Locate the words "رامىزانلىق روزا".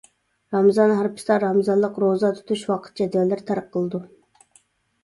1.43-2.33